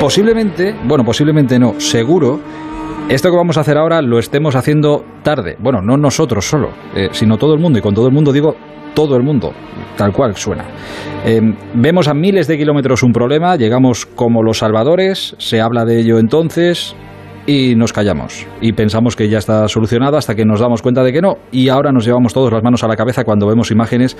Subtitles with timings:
[0.00, 2.40] posiblemente, bueno, posiblemente no, seguro,
[3.08, 5.56] esto que vamos a hacer ahora lo estemos haciendo tarde.
[5.58, 7.78] Bueno, no nosotros solo, eh, sino todo el mundo.
[7.78, 8.54] Y con todo el mundo digo
[8.94, 9.52] todo el mundo,
[9.96, 10.64] tal cual suena.
[11.24, 11.40] Eh,
[11.74, 16.18] vemos a miles de kilómetros un problema, llegamos como los salvadores, se habla de ello
[16.18, 16.94] entonces
[17.46, 18.46] y nos callamos.
[18.60, 21.36] Y pensamos que ya está solucionado hasta que nos damos cuenta de que no.
[21.50, 24.16] Y ahora nos llevamos todos las manos a la cabeza cuando vemos imágenes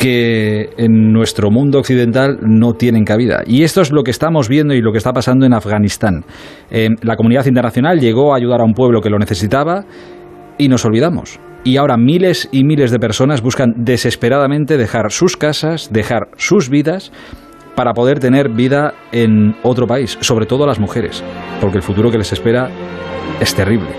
[0.00, 3.42] que en nuestro mundo occidental no tienen cabida.
[3.46, 6.24] Y esto es lo que estamos viendo y lo que está pasando en Afganistán.
[6.70, 9.84] Eh, la comunidad internacional llegó a ayudar a un pueblo que lo necesitaba
[10.56, 11.38] y nos olvidamos.
[11.64, 17.12] Y ahora miles y miles de personas buscan desesperadamente dejar sus casas, dejar sus vidas
[17.74, 21.22] para poder tener vida en otro país, sobre todo las mujeres,
[21.60, 22.70] porque el futuro que les espera
[23.38, 23.90] es terrible.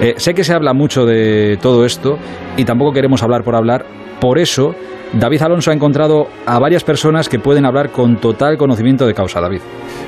[0.00, 2.16] Eh, sé que se habla mucho de todo esto
[2.56, 3.84] y tampoco queremos hablar por hablar,
[4.18, 4.74] por eso
[5.12, 9.40] David Alonso ha encontrado a varias personas que pueden hablar con total conocimiento de causa,
[9.40, 9.60] David.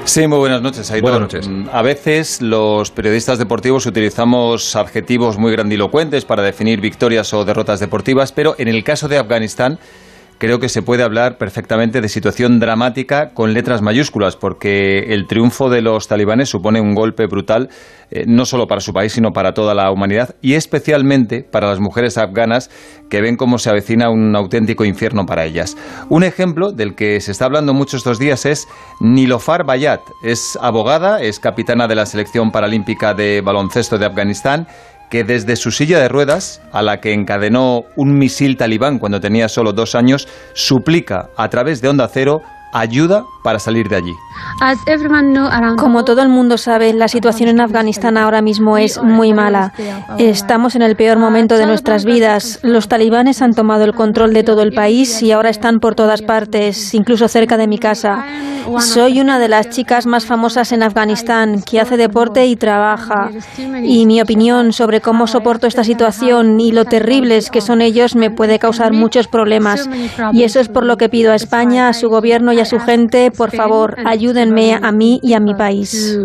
[0.05, 1.49] Sí, muy buenas noches, Buenas noches.
[1.49, 7.81] Mm, a veces los periodistas deportivos utilizamos adjetivos muy grandilocuentes para definir victorias o derrotas
[7.81, 9.79] deportivas, pero en el caso de Afganistán
[10.39, 15.69] creo que se puede hablar perfectamente de situación dramática con letras mayúsculas, porque el triunfo
[15.69, 17.69] de los talibanes supone un golpe brutal
[18.11, 21.81] eh, no solo para su país, sino para toda la humanidad y especialmente para las
[21.81, 22.71] mujeres afganas
[23.11, 25.77] que ven cómo se avecina un auténtico infierno para ellas.
[26.09, 28.67] Un ejemplo del que se está hablando mucho estos días es
[29.01, 30.01] Nilofar Bayat.
[30.23, 34.67] Es abogada, es capitana de la selección paralímpica de baloncesto de Afganistán
[35.11, 39.49] que desde su silla de ruedas, a la que encadenó un misil talibán cuando tenía
[39.49, 42.43] solo dos años, suplica a través de Onda Cero
[42.73, 44.15] ayuda para salir de allí.
[45.77, 49.73] Como todo el mundo sabe, la situación en Afganistán ahora mismo es muy mala.
[50.19, 52.61] Estamos en el peor momento de nuestras vidas.
[52.63, 56.23] Los talibanes han tomado el control de todo el país y ahora están por todas
[56.23, 58.25] partes, incluso cerca de mi casa.
[58.81, 63.31] Soy una de las chicas más famosas en Afganistán que hace deporte y trabaja.
[63.83, 68.31] Y mi opinión sobre cómo soporto esta situación y lo terribles que son ellos me
[68.31, 69.89] puede causar muchos problemas.
[70.33, 72.79] Y eso es por lo que pido a España, a su gobierno y a su
[72.79, 76.19] gente, por favor, ayúdenme a mí y a mi país.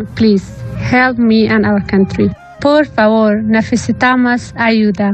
[2.60, 5.12] Por favor, necesitamos ayuda.